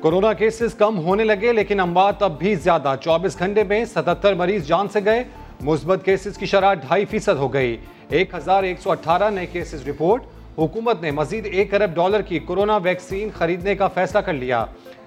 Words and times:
Corona 0.00 0.32
cases 0.32 0.74
کم 0.74 0.98
ہونے 0.98 1.24
لگے، 1.24 1.52
لیکن 1.52 1.80
اموات 1.80 2.22
اب 2.22 2.38
بھی 2.38 2.54
زیادہ۔ 2.54 2.94
چوبیس 3.00 3.38
گھنٹے 3.38 3.62
میں 3.62 3.84
ستتر 3.84 4.34
مریض 4.34 4.66
جان 4.66 4.88
سے 4.88 5.00
گئے، 5.04 5.24
مثبت 5.60 6.04
کیسز 6.04 6.38
کی 6.38 6.46
شرح 6.46 6.74
ڈھائی 6.74 7.04
فیصد 7.04 7.36
ہو 7.36 7.52
گئی۔ 7.52 7.76
ایک 8.08 8.34
ہزار 8.34 8.62
ایک 8.62 8.80
سو 8.80 8.90
اٹھارہ 8.90 9.30
نئے 9.30 9.46
کیسز 9.46 9.88
رپورٹ 9.88 10.22
حکومت 10.58 11.02
نے 11.02 11.10
مزید 11.10 11.46
ایک 11.52 11.74
ارب 11.74 11.94
ڈالر 11.94 12.22
کی 12.22 12.38
کورونا 12.38 12.76
ویکسین 12.76 13.28
خریدنے 13.34 13.74
کا 13.74 13.88
فیصلہ 13.88 14.20
کر 14.20 14.32
لیا۔ 14.32 14.64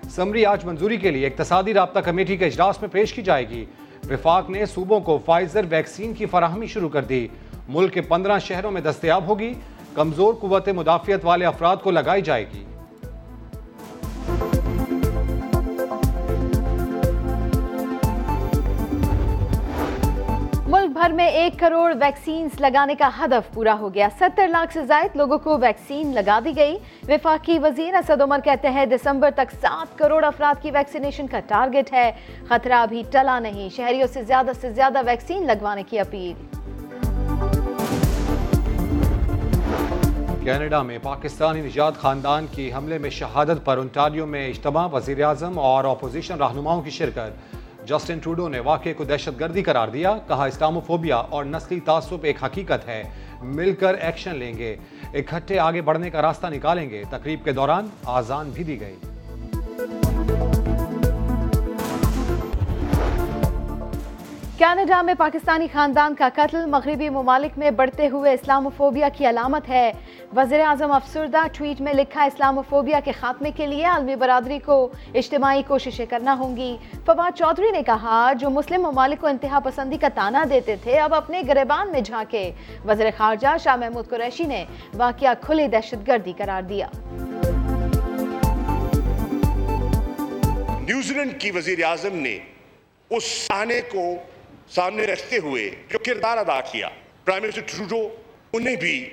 سمری 0.09 0.45
آج 0.45 0.65
منظوری 0.65 0.97
کے 0.97 1.11
لیے 1.11 1.27
اقتصادی 1.27 1.73
رابطہ 1.73 1.99
کمیٹی 1.99 2.37
کے 2.37 2.45
اجلاس 2.45 2.81
میں 2.81 2.89
پیش 2.89 3.13
کی 3.13 3.21
جائے 3.21 3.49
گی۔ 3.49 3.65
وفاق 4.09 4.49
نے 4.49 4.65
صوبوں 4.65 4.99
کو 4.99 5.19
فائزر 5.25 5.65
ویکسین 5.69 6.13
کی 6.13 6.25
فراہمی 6.25 6.67
شروع 6.67 6.89
کر 6.89 7.03
دی۔ 7.03 7.27
ملک 7.69 7.93
کے 7.93 8.01
پندرہ 8.01 8.39
شہروں 8.39 8.71
میں 8.71 8.81
دستیاب 8.81 9.27
ہوگی۔ 9.27 9.53
کمزور 9.93 10.33
قوت 10.33 10.69
مدافعت 10.69 11.25
والے 11.25 11.45
افراد 11.45 11.77
کو 11.83 11.91
لگائی 11.91 12.21
جائے 12.21 12.45
گی۔ 12.53 12.63
بھر 21.03 21.11
میں 21.11 21.27
ایک 21.27 21.59
کروڑ 21.59 21.93
ویکسینز 22.01 22.61
لگانے 22.61 22.95
کا 22.95 23.09
ہدف 23.19 23.53
پورا 23.53 23.75
ہو 23.79 23.93
گیا۔ 23.93 24.07
ستر 24.19 24.47
لاکھ 24.47 24.73
سے 24.73 24.85
زائد 24.85 25.15
لوگوں 25.15 25.37
کو 25.37 25.57
ویکسین 25.57 26.13
لگا 26.13 26.39
دی 26.45 26.55
گئی۔ 26.55 26.77
وفاقی 27.07 27.59
وزیر 27.59 27.95
اسد 27.95 28.21
عمر 28.21 28.39
کہتے 28.43 28.69
ہیں، 28.69 28.85
دسمبر 28.85 29.31
تک 29.35 29.51
سات 29.61 29.97
کروڑ 29.97 30.25
افراد 30.25 30.61
کی 30.61 30.71
ویکسینیشن 30.71 31.27
کا 31.27 31.39
ٹارگٹ 31.39 31.93
ہے۔ 31.93 32.11
خطرہ 32.49 32.73
ابھی 32.73 33.03
ٹلا 33.11 33.39
نہیں۔ 33.39 33.69
شہریوں 33.69 34.07
سے 34.07 34.23
زیادہ 34.23 34.51
سے 34.61 34.71
زیادہ 34.71 35.01
ویکسین 35.05 35.47
لگوانے 35.47 35.83
کی 35.83 35.99
اپیل۔ 35.99 36.33
کینیڈا 40.43 40.81
میں 40.81 40.97
پاکستانی 41.03 41.61
نجات 41.61 41.95
خاندان 41.95 42.45
کی 42.51 42.73
حملے 42.73 42.97
میں 42.97 43.09
شہادت 43.09 43.65
پر 43.65 43.77
انٹاریو 43.77 44.25
میں 44.25 44.47
اجتماع 44.47 44.87
وزیر 44.93 45.23
اعظم 45.23 45.59
اور 45.59 45.83
اپوزیشن 45.83 46.37
رہنماؤں 46.37 46.81
کی 46.81 46.89
شرکت۔ 46.89 47.55
جسٹن 47.87 48.19
ٹروڈو 48.19 48.47
نے 48.49 48.59
واقعے 48.59 48.93
کو 48.93 49.03
دہشت 49.03 49.39
گردی 49.39 49.63
قرار 49.63 49.87
دیا، 49.87 50.17
کہا 50.27 50.45
اسلاموفوبیا 50.45 51.15
اور 51.15 51.45
نسلی 51.45 51.79
تعصب 51.79 52.23
ایک 52.23 52.43
حقیقت 52.43 52.87
ہے، 52.87 53.03
مل 53.41 53.73
کر 53.75 53.93
ایکشن 53.93 54.35
لیں 54.35 54.53
گے، 54.57 54.75
اکٹھے 55.13 55.59
آگے 55.59 55.81
بڑھنے 55.81 56.09
کا 56.09 56.21
راستہ 56.21 56.47
نکالیں 56.47 56.89
گے، 56.89 57.03
تقریب 57.09 57.43
کے 57.43 57.51
دوران 57.51 57.87
آزان 58.05 58.49
بھی 58.53 58.63
دی 58.63 58.79
گئی۔ 58.79 58.95
کینیڈا 64.57 65.01
میں 65.01 65.13
پاکستانی 65.17 65.67
خاندان 65.73 66.15
کا 66.15 66.27
قتل 66.35 66.65
مغربی 66.65 67.09
ممالک 67.09 67.57
میں 67.57 67.71
بڑھتے 67.71 68.07
ہوئے 68.07 68.33
اسلاموفوبیا 68.33 69.09
کی 69.17 69.29
علامت 69.29 69.69
ہے۔ 69.69 69.91
وزیر 70.35 70.59
اعظم 70.59 70.91
افسردہ 70.91 71.39
ٹویٹ 71.53 71.81
میں 71.81 71.93
لکھا 71.93 72.23
اسلاموفوبیا 72.23 72.99
کے 73.05 73.11
خاتمے 73.19 73.51
کے 73.51 73.67
لیے 73.67 73.85
عالمی 73.85 74.15
برادری 74.15 74.59
کو 74.59 74.89
اجتماعی 75.13 75.61
کوششیں 75.67 76.05
کرنا 76.05 76.35
ہوں 76.39 76.57
گی۔ 76.57 76.77
فواد 77.05 77.37
چودھری 77.37 77.71
نے 77.71 77.81
کہا، 77.83 78.33
جو 78.39 78.49
مسلم 78.49 78.81
ممالک 78.81 79.21
کو 79.21 79.27
انتہا 79.27 79.59
پسندی 79.59 79.97
کا 79.97 80.07
تانا 80.15 80.43
دیتے 80.49 80.75
تھے، 80.83 80.99
اب 80.99 81.13
اپنے 81.13 81.41
گریبان 81.47 81.91
میں 81.91 82.01
جھانکے۔ 82.01 82.51
وزیر 82.85 83.07
خارجہ 83.17 83.57
شاہ 83.63 83.75
محمود 83.75 84.07
قریشی 84.07 84.43
نے 84.43 84.65
واقعہ 84.93 85.33
کھلی 85.41 85.67
دہشت 85.67 86.07
گردی 86.07 86.33
قرار 86.37 86.61
دیا۔ 86.61 86.87
نیوزی 90.81 91.13
لینڈ 91.13 91.39
کی 91.39 91.51
وزیر 91.51 91.83
اعظم 91.83 92.15
نے 92.15 92.37
اس 93.09 93.23
سانے 93.23 93.81
کو 93.91 94.15
سامنے 94.69 95.05
رکھتے 95.05 95.37
ہوئے 95.37 95.69
جو 95.89 95.99
کردار 96.05 96.37
ادا 96.37 96.61
کیا 96.61 96.89
پرائم 97.25 97.43
منسٹر 97.43 97.61
ٹروڈو 97.61 98.09
انہیں 98.53 98.75
بھی 98.75 99.09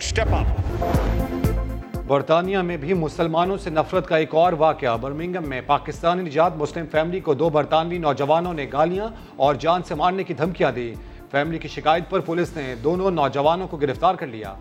سٹیپ 0.00 0.34
اپ 0.34 2.02
برطانیہ 2.06 2.58
میں 2.58 2.76
بھی 2.76 2.94
مسلمانوں 2.94 3.56
سے 3.56 3.70
نفرت 3.70 4.08
کا 4.08 4.16
ایک 4.16 4.34
اور 4.34 4.52
واقعہ 4.52 4.96
برمنگم 4.96 5.48
میں 5.48 5.60
پاکستانی 5.66 6.22
نجات 6.22 6.56
مسلم 6.56 6.86
فیملی 6.92 7.20
کو 7.20 7.34
دو 7.34 7.50
برطانوی 7.50 7.98
نوجوانوں 7.98 8.54
نے 8.54 8.66
گالیاں 8.72 9.08
اور 9.36 9.54
جان 9.54 9.82
سے 9.82 9.94
مارنے 9.94 10.24
کی 10.24 10.34
دھمکیاں 10.34 10.72
دی 10.72 10.94
فیملی 11.30 11.58
کی 11.58 11.68
شکایت 11.68 12.10
پر 12.10 12.20
پولیس 12.20 12.56
نے 12.56 12.74
دونوں 12.74 13.10
نوجوانوں 13.10 13.68
کو 13.68 13.76
گرفتار 13.76 14.14
کر 14.14 14.26
لیا۔ 14.26 14.54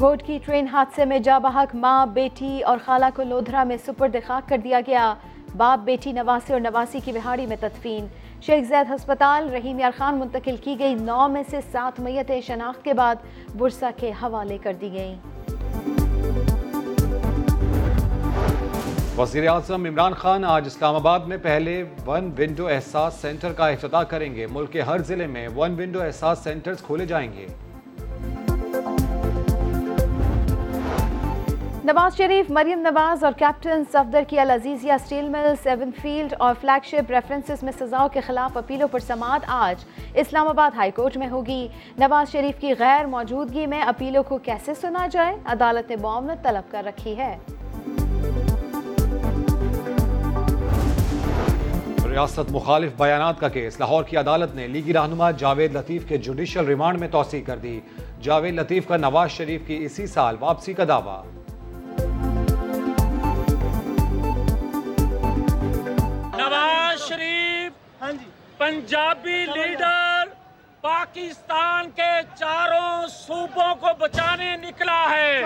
گوٹ 0.00 0.22
کی 0.22 0.38
ٹرین 0.44 0.66
حادثے 0.68 1.04
میں 1.04 1.18
جا 1.18 1.38
بحق، 1.38 1.74
ماں، 1.74 2.06
بیٹی 2.06 2.62
اور 2.62 2.78
خالہ 2.84 3.04
کو 3.14 3.22
لودھرا 3.22 3.64
میں 3.64 3.76
سپرد 3.86 4.16
خاک 4.26 4.48
کر 4.48 4.58
دیا 4.58 4.80
گیا۔ 4.86 5.14
باپ، 5.56 5.84
بیٹی 5.84 6.12
نواسی 6.12 6.52
اور 6.52 6.60
نواسی 6.60 7.00
کی 7.04 7.12
بہاڑی 7.12 7.46
میں 7.46 7.56
تدفین۔ 7.60 8.06
شیخ 8.42 8.68
زید 8.68 8.90
ہسپتال، 8.90 9.50
رحیم 9.50 9.80
یار 9.80 9.90
خان 9.96 10.16
منتقل 10.16 10.56
کی 10.56 10.76
گئی۔ 10.78 10.94
نو 10.94 11.28
میں 11.28 11.42
سے 11.50 11.60
سات 11.72 12.00
میتیں 12.00 12.40
شناخت 12.40 12.84
کے 12.84 12.94
بعد 12.94 13.14
برسا 13.56 13.90
کے 13.96 14.12
حوالے 14.22 14.58
کر 14.58 14.72
دی 14.72 14.92
گئیں۔ 14.92 15.16
وزیر 19.18 19.48
اعظم 19.48 19.84
عمران 19.84 20.12
خان 20.12 20.44
آج 20.44 20.66
اسلام 20.66 20.94
آباد 20.94 21.20
میں 21.20 21.36
پہلے 21.36 21.84
ون 22.06 22.30
ونڈو 22.38 22.68
احساس 22.68 23.14
سینٹر 23.14 23.52
کا 23.52 23.68
افتتاح 23.68 24.02
کریں 24.02 24.34
گے۔ 24.34 24.46
ملک 24.46 24.72
کے 24.72 24.80
ہر 24.80 25.02
ضلع 25.02 25.26
میں 25.26 25.48
ون 25.56 25.74
ونڈو 25.78 26.02
احساس 26.02 26.38
سینٹرز 26.38 26.82
کھولے 26.82 27.06
جائیں 27.06 27.32
گے۔ 27.32 27.46
نواز 31.88 32.16
شریف، 32.16 32.50
مریم 32.50 32.78
نواز 32.78 33.24
اور 33.24 33.32
کیپٹن 33.32 33.82
صفدر 33.92 34.22
کی 34.28 34.38
العزیزیہ 34.38 34.92
سٹیل 35.06 35.28
مل 35.28 35.54
سیون 35.62 35.90
فیلڈ 36.02 36.34
اور 36.38 36.54
فلیگ 36.60 36.84
شپ 36.84 37.10
ریفرنسز 37.10 37.62
میں 37.62 37.72
سزاؤں 37.80 38.08
کے 38.08 38.20
خلاف 38.20 38.56
اپیلوں 38.56 38.88
پر 38.88 38.98
سماعت 38.98 39.40
آج 39.46 39.84
اسلام 40.14 40.48
آباد 40.48 40.70
ہائی 40.76 40.90
کورٹ 40.90 41.16
میں 41.16 41.28
ہوگی۔ 41.28 41.68
نواز 41.98 42.32
شریف 42.32 42.60
کی 42.60 42.74
غیر 42.78 43.06
موجودگی 43.06 43.66
میں 43.66 43.82
اپیلوں 43.82 44.22
کو 44.22 44.38
کیسے 44.38 44.74
سنا 44.74 45.06
جائے؟ 45.06 45.36
عدالت 45.44 45.90
نے 45.90 45.96
معاونت 45.96 46.44
طلب 46.44 46.72
کر 46.72 46.84
رکھی 46.84 47.16
ہے۔ 47.16 47.38
ریاست 52.10 52.52
مخالف 52.52 52.92
بیانات 52.98 53.40
کا 53.40 53.48
کیس۔ 53.48 53.80
لاہور 53.80 54.04
کی 54.04 54.16
عدالت 54.16 54.54
نے 54.54 54.68
لیگی 54.68 54.92
رہنما 54.92 55.30
جاوید 55.30 55.76
لطیف 55.76 56.08
کے 56.08 56.16
جوڈیشل 56.16 56.64
ریمانڈ 56.64 57.00
میں 57.00 57.08
توسیع 57.08 57.42
کر 57.46 57.56
دی۔ 57.56 57.80
جاوید 58.22 58.54
لطیف 58.54 58.88
کا 58.88 58.96
نواز 58.96 59.30
شریف 59.30 59.66
کی 59.66 59.84
اسی 59.84 60.06
سال 60.06 60.36
واپسی 60.40 60.72
کا 60.72 60.84
دعویٰ۔ 60.88 61.22
شریف 67.08 68.02
پنجابی 68.58 69.44
لیڈر 69.54 70.24
پاکستان 70.80 71.90
کے 71.96 72.10
چاروں 72.38 73.06
صوبوں 73.10 73.74
کو 73.80 73.88
بچانے 73.98 74.56
نکلا 74.56 75.02
ہے۔ 75.10 75.42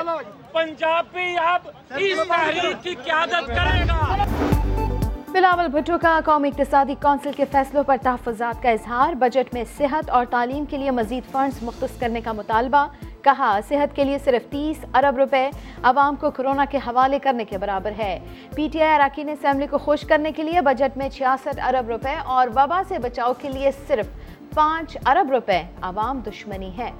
پنجابی 0.52 1.34
اب 1.38 1.68
اس 1.98 2.18
تحریک 2.28 2.82
کی 2.82 2.94
قیادت 3.04 3.46
کرے 3.46 3.82
گا۔ 3.88 4.24
بلاول 5.32 5.68
بھٹو 5.72 5.98
کا 6.02 6.18
قومی 6.24 6.48
اقتصادی 6.48 6.94
کونسل 7.02 7.32
کے 7.36 7.44
فیصلوں 7.52 7.84
پر 7.84 7.96
تحفظات 8.02 8.62
کا 8.62 8.70
اظہار 8.70 9.14
بجٹ 9.20 9.54
میں 9.54 9.64
صحت 9.78 10.10
اور 10.10 10.24
تعلیم 10.30 10.64
کے 10.64 10.78
لیے 10.78 10.90
مزید 10.90 11.30
فنڈز 11.32 11.62
مختص 11.62 11.98
کرنے 12.00 12.20
کا 12.20 12.32
مطالبہ 12.32 12.86
کہا، 13.24 13.58
صحت 13.68 13.94
کے 13.96 14.04
لیے 14.04 14.18
صرف 14.18 14.50
تیس 14.50 14.84
ارب 14.94 15.16
روپے 15.18 15.48
عوام 15.82 16.16
کو 16.16 16.30
کرونا 16.30 16.64
کے 16.70 16.78
حوالے 16.86 17.18
کرنے 17.22 17.44
کے 17.44 17.58
برابر 17.58 17.92
ہے۔ 17.98 18.18
پی 18.54 18.68
ٹی 18.72 18.82
آئی 18.82 18.94
اراکین 18.94 19.28
اسمبلی 19.28 19.66
کو 19.66 19.78
خوش 19.78 20.00
کرنے 20.08 20.32
کے 20.32 20.42
لیے 20.42 20.60
بجٹ 20.60 20.96
میں 20.96 21.08
چھیاسٹھ 21.08 21.60
ارب 21.66 21.90
روپے 21.90 22.14
اور 22.24 22.48
وبا 22.56 22.82
سے 22.88 22.98
بچاؤ 22.98 23.32
کے 23.40 23.48
لیے 23.48 23.70
صرف 23.88 24.06
پانچ 24.54 24.96
ارب 25.06 25.30
روپے 25.30 25.62
عوام 25.82 26.20
دشمنی 26.26 26.70
ہے۔ 26.78 26.90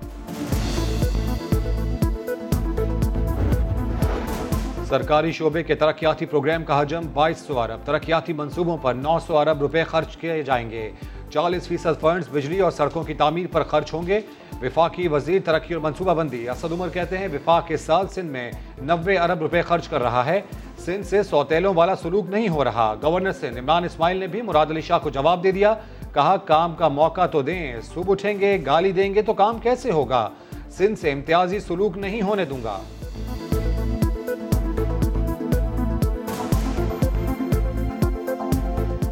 سرکاری 4.89 5.33
شعبے 5.33 5.63
کے 5.63 5.75
ترقیاتی 5.75 6.27
پروگرام 6.27 6.65
کا 6.65 6.81
حجم 6.81 7.07
بائیس 7.13 7.39
سو 7.39 7.59
ارب، 7.61 7.81
ترقیاتی 7.85 8.33
منصوبوں 8.33 8.77
پر 8.77 8.95
نو 8.95 9.19
سو 9.27 9.39
ارب 9.39 9.61
روپے 9.61 9.85
خرچ 9.85 10.17
کیے 10.17 10.43
جائیں 10.43 10.71
گے۔ 10.71 10.91
چالیس 11.33 11.69
فیصد 11.69 12.01
فنڈز 12.01 12.29
بجلی 12.33 12.61
اور 12.61 12.71
سڑکوں 12.71 13.03
کی 13.03 13.15
تعمیر 13.15 13.47
پر 13.53 13.63
خرچ 13.63 13.93
ہوں 13.95 14.07
گے۔ 14.07 14.21
وفاقی 14.63 15.09
وزیر 15.09 15.41
ترقی 15.45 15.75
اور 15.75 15.83
منصوبہ 15.83 16.15
بندی 16.15 16.49
اسد 16.49 16.73
عمر 16.73 16.89
کہتے 16.89 17.19
ہیں، 17.19 17.29
وفاق 17.33 17.67
کے 17.67 17.77
سال 17.77 18.09
سندھ 18.09 18.31
میں 18.31 18.53
نوے 18.79 19.19
ارب 19.19 19.39
روپے 19.39 19.63
خرچ 19.63 19.89
کر 19.89 20.03
رہا 20.03 20.27
ہے۔ 20.27 20.41
سندھ 20.79 21.07
سے 21.07 21.23
سوتیلوں 21.23 21.75
والا 21.75 21.97
سلوک 21.97 22.29
نہیں 22.29 22.49
ہو 22.49 22.65
رہا۔ 22.65 22.95
گورنر 23.03 23.33
سندھ 23.33 23.59
عمران 23.59 23.85
اسماعیل 23.85 24.17
نے 24.17 24.27
بھی 24.27 24.43
مراد 24.43 24.67
علی 24.67 24.81
شاہ 24.81 24.99
کو 24.99 25.11
جواب 25.11 25.45
دے 25.45 25.53
دیا۔ 25.53 25.75
کہا، 26.15 26.37
کام 26.37 26.75
کا 26.75 26.89
موقع 26.89 27.27
تو 27.27 27.43
دیں، 27.43 27.81
صبح 27.95 28.13
اٹھیں 28.13 28.41
گے، 28.41 28.59
گالی 28.67 28.93
دیں 28.93 29.15
گے 29.15 29.23
تو 29.23 29.33
کام 29.33 29.59
کیسے 29.59 29.91
ہوگا؟ 29.91 30.29
سندھ 30.71 30.99
سے 30.99 31.13
امتیازی 31.13 31.61
سلوک 31.61 31.99
نہیں 31.99 32.23
ہونے 32.23 32.45
دوں 32.45 32.63
گا۔ 32.65 32.79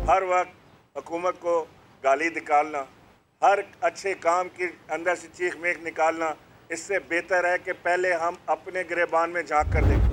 ہر 0.09 0.23
وقت 0.23 0.53
حکومت 0.97 1.41
کو 1.41 1.65
گالی 2.05 2.29
نکالنا، 2.37 2.83
ہر 3.43 3.59
اچھے 3.81 4.13
کام 4.21 4.49
کے 4.57 4.67
اندر 4.95 5.15
سے 5.15 5.29
چیخ 5.37 5.57
میخ 5.61 5.77
نکالنا، 5.83 6.33
اس 6.69 6.81
سے 6.81 6.99
بہتر 7.09 7.45
ہے 7.45 7.57
کہ 7.65 7.73
پہلے 7.83 8.13
ہم 8.23 8.35
اپنے 8.47 8.83
گریبان 8.91 9.31
میں 9.31 9.43
جھانک 9.43 9.73
کر 9.73 9.83
دیکھیں 9.89 10.09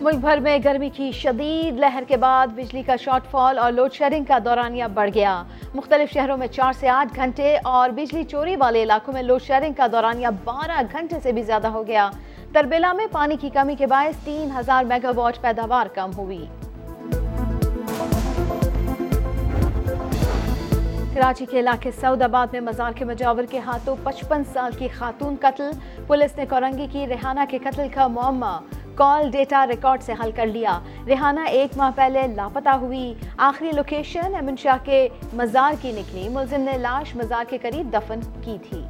ملک 0.00 0.18
بھر 0.20 0.40
میں 0.42 0.58
گرمی 0.64 0.88
کی 0.94 1.10
شدید 1.12 1.78
لہر 1.78 2.04
کے 2.08 2.16
بعد 2.16 2.54
بجلی 2.54 2.82
کا 2.82 2.96
شارٹ 3.00 3.30
فال 3.30 3.58
اور 3.58 3.72
لوڈ 3.72 3.92
شیڈنگ 3.94 4.24
کا 4.28 4.38
دورانیہ 4.44 4.84
بڑھ 4.94 5.10
گیا۔ 5.14 5.42
مختلف 5.74 6.12
شہروں 6.12 6.36
میں 6.36 6.46
چار 6.46 6.72
سے 6.80 6.88
آٹھ 6.88 7.14
گھنٹے 7.16 7.56
اور 7.64 7.90
بجلی 7.96 8.24
چوری 8.24 8.56
والے 8.56 8.82
علاقوں 8.82 9.14
میں 9.14 9.22
لوڈ 9.22 9.42
شیڈنگ 9.42 9.74
کا 9.76 9.86
دورانیہ 9.92 10.28
بارہ 10.44 10.80
گھنٹے 10.92 11.20
سے 11.22 11.32
بھی 11.32 11.42
زیادہ 11.42 11.68
ہو 11.68 11.86
گیا۔ 11.86 12.10
تربیلا 12.52 12.92
میں 12.92 13.06
پانی 13.12 13.36
کی 13.40 13.50
کمی 13.54 13.74
کے 13.78 13.86
باعث 13.86 14.24
تین 14.24 14.50
ہزار 14.58 14.84
میگا 14.84 15.10
واٹ 15.16 15.40
پیداوار 15.42 15.86
کم 15.94 16.10
ہوئی۔ 16.16 16.44
کراچی 21.14 21.46
کے 21.50 21.60
علاقے 21.60 21.90
سعود 22.00 22.22
آباد 22.22 22.46
میں 22.52 22.60
مزار 22.60 22.92
کے 22.92 23.04
مجاور 23.04 23.44
کے 23.50 23.58
ہاتھوں 23.58 23.96
پچپن 24.02 24.42
سال 24.52 24.72
کی 24.78 24.88
خاتون 24.88 25.34
قتل۔ 25.40 25.70
پولیس 26.06 26.36
نے 26.36 26.46
کورنگی 26.46 26.86
کی 26.92 27.06
ریحانہ 27.06 27.40
کے 27.50 27.58
قتل 27.58 27.88
کا 27.94 28.06
معمہ 28.06 28.60
کال 28.94 29.30
ڈیٹا 29.30 29.66
ریکارڈ 29.66 30.02
سے 30.02 30.12
حل 30.24 30.30
کر 30.32 30.46
لیا۔ 30.46 30.80
ریحانہ 31.06 31.40
ایک 31.40 31.76
ماہ 31.76 31.90
پہلے 31.96 32.26
لاپتہ 32.26 32.68
ہوئی۔ 32.68 33.14
آخری 33.36 33.72
لوکیشن 33.72 34.34
امن 34.34 34.56
شاہ 34.56 34.84
کے 34.84 35.08
مزار 35.34 35.72
کی 35.80 35.92
نکلی۔ 35.92 36.28
ملزم 36.28 36.60
نے 36.60 36.78
لاش 36.78 37.16
مزار 37.16 37.44
کے 37.48 37.58
قریب 37.58 37.92
دفن 37.92 38.20
کی 38.40 38.56
تھی۔ 38.68 38.84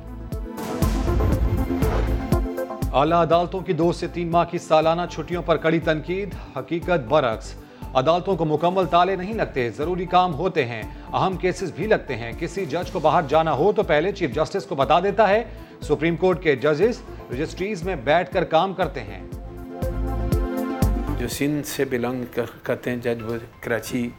اعلیٰ 2.92 3.22
عدالتوں 3.22 3.60
کی 3.60 3.72
دو 3.72 3.92
سے 3.92 4.06
تین 4.06 4.30
ماہ 4.30 4.44
کی 4.50 4.58
سالانہ 4.58 5.02
چھٹیوں 5.10 5.42
پر 5.42 5.56
کڑی 5.56 5.80
تنقید، 5.80 6.34
حقیقت 6.58 7.08
برعکس۔ 7.08 7.54
عدالتوں 7.94 8.36
کو 8.36 8.44
مکمل 8.44 8.86
تالے 8.86 9.16
نہیں 9.16 9.34
لگتے، 9.34 9.70
ضروری 9.70 10.06
کام 10.06 10.34
ہوتے 10.34 10.64
ہیں۔ 10.64 10.82
اہم 11.12 11.36
کیسز 11.36 11.72
بھی 11.72 11.86
لگتے 11.86 12.16
ہیں۔ 12.16 12.32
کسی 12.38 12.66
جج 12.66 12.90
کو 12.90 13.00
باہر 13.00 13.22
جانا 13.28 13.52
ہو 13.52 13.72
تو 13.72 13.82
پہلے 13.82 14.12
چیف 14.12 14.34
جسٹس 14.34 14.66
کو 14.66 14.74
بتا 14.74 15.00
دیتا 15.00 15.28
ہے۔ 15.28 15.44
سپریم 15.80 16.16
کورٹ 16.16 16.42
کے 16.42 16.56
ججز 16.56 17.00
رجسٹریز 17.32 17.82
میں 17.82 17.96
بیٹھ 17.96 18.32
کر 18.32 18.44
کام 18.44 18.74
کرتے 18.74 19.00
ہیں۔ 19.00 19.22
جو 21.18 21.28
سندھ 21.28 21.66
سے 21.66 21.84
بلانگ 21.84 22.38
کرتے 22.62 22.90
ہیں 22.90 22.96
جج 22.96 23.22
وہ 23.22 23.36
کراچی 23.60 24.10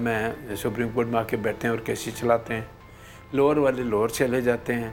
میں 0.00 0.30
سپریم 0.56 0.88
کورٹ 0.94 1.06
میں 1.06 1.20
آ 1.20 1.22
کے 1.22 1.36
بیٹھتے 1.36 1.68
ہیں 1.68 1.74
اور 1.74 1.86
کیسی 1.86 2.10
چلاتے 2.16 2.54
ہیں۔ 2.54 2.62
لوور 3.32 3.56
والے 3.56 3.82
لوور 3.82 4.08
چلے 4.08 4.40
جاتے 4.40 4.74
ہیں۔ 4.74 4.90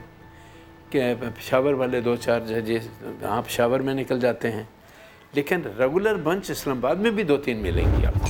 کہ 0.89 1.13
پشاور 1.35 1.73
والے 1.73 2.01
دو 2.01 2.15
چار 2.15 2.39
ججز 2.39 2.89
ہاں 3.23 3.41
پشاور 3.41 3.79
میں 3.79 3.93
نکل 3.93 4.19
جاتے 4.19 4.51
ہیں۔ 4.51 4.63
لیکن 5.37 5.61
ریگولر 5.77 6.15
بنچ 6.15 6.49
اسلام 6.51 6.77
آباد 6.77 6.95
میں 6.95 7.11
بھی 7.11 7.23
دو 7.23 7.37
تین 7.37 7.57
ملیں 7.57 7.85
گی 7.97 8.05
آپ 8.05 8.13
کو۔ 8.13 8.27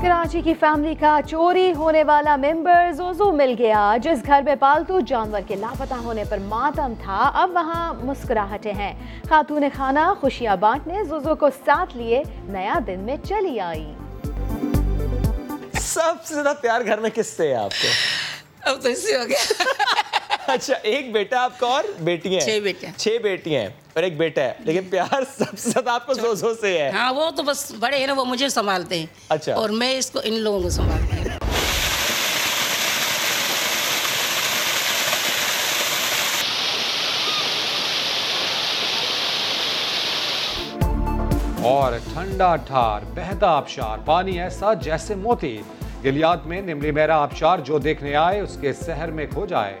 کراچی 0.00 0.40
کی 0.40 0.54
فیملی 0.60 0.94
کا 1.00 1.20
چوری 1.26 1.72
ہونے 1.76 2.04
والا 2.04 2.36
ممبر 2.36 2.92
زوزو 2.92 3.30
مل 3.32 3.54
گیا۔ 3.58 3.96
جس 4.02 4.26
گھر 4.26 4.42
میں 4.44 4.54
پالتو 4.60 5.00
جانور 5.00 5.40
کے 5.46 5.56
لاپتہ 5.56 5.94
ہونے 5.94 6.24
پر 6.28 6.38
ماتم 6.38 6.92
تھا 7.02 7.30
اب 7.34 7.50
وہاں 7.54 7.94
مسکراہٹے 7.94 8.72
ہیں۔ 8.72 8.92
خاتون 9.28 9.64
خانہ 9.76 10.12
خوشیاں 10.20 10.56
بانٹنے 10.56 11.04
زوزو 11.04 11.34
کو 11.34 11.48
ساتھ 11.64 11.96
لیے 11.96 12.22
نیا 12.44 12.78
دن 12.86 13.00
میں 13.00 13.16
چلی 13.24 13.60
آئی۔ 13.60 13.92
سب 15.80 16.24
سے 16.24 16.34
زیادہ 16.34 16.52
پیار 16.60 16.80
گھر 16.86 16.98
میں 16.98 17.10
کس 17.14 17.26
سے 17.26 17.48
ہے 17.48 17.54
آپ 17.54 17.70
کو؟ 17.70 17.88
اب 18.70 18.82
تو 18.82 18.88
اس 18.88 19.06
سے 19.06 19.16
ہو 19.16 19.24
گیا۔ 19.28 19.42
اچھا 20.46 20.74
ایک 20.82 21.12
بیٹا 21.12 21.44
آپ 21.44 21.60
کا 21.60 21.66
اور 21.66 21.84
بیٹی 22.00 22.38
ہیں۔ 22.38 22.92
چھ 22.96 23.16
بیٹی 23.22 23.56
ہیں 23.56 23.66
اور 23.66 24.02
ایک 24.02 24.16
بیٹا 24.16 24.42
ہے۔ 24.42 24.52
لیکن 24.58 24.88
پیار 24.90 25.22
سب 25.38 25.58
سے 25.58 25.70
زیادہ 25.70 25.90
آپ 25.90 26.06
کو 26.06 26.14
زوزو 26.14 26.54
سے 26.60 26.78
ہے۔ 26.78 26.90
ہاں 26.90 27.12
وہ 27.12 27.30
تو 27.30 27.42
بس 27.42 27.72
بڑے 27.80 27.98
ہیں 27.98 28.06
نا 28.06 28.12
وہ 28.12 28.24
مجھے 28.24 28.48
سنبھالتے 28.48 28.98
ہیں۔ 28.98 29.06
اچھا۔ 29.28 29.54
اور 29.54 29.68
میں 29.68 29.98
اس 29.98 30.10
کو 30.10 30.20
ان 30.24 30.34
لوگوں 30.34 30.60
کو 30.60 30.70
سنبھالتی 30.70 31.16
ہوں۔ 31.16 31.24
اور 41.62 41.92
ٹھنڈا 42.12 42.56
ٹھار 42.56 43.00
بہتا 43.14 43.46
آبشار 43.46 43.98
پانی 44.04 44.40
ایسا 44.40 44.74
جیسے 44.74 45.14
موتی۔ 45.14 45.62
گلیات 46.04 46.46
میں 46.46 46.60
نملی 46.60 46.90
میرا 46.90 47.16
آبشار 47.22 47.58
جو 47.58 47.78
دیکھنے 47.78 48.16
آئے 48.16 48.40
اس 48.40 48.58
کے 48.60 48.72
سحر 48.72 49.08
میں 49.08 49.26
کھو 49.26 49.46
جائے۔ 49.46 49.78